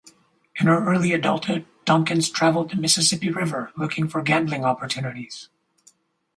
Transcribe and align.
In 0.55 0.65
her 0.65 0.83
early 0.83 1.13
adulthood 1.13 1.67
Thompkins 1.85 2.27
traveled 2.27 2.71
the 2.71 2.75
Mississippi 2.75 3.29
River 3.29 3.71
looking 3.77 4.07
for 4.07 4.23
gambling 4.23 4.65
opportunities. 4.65 5.49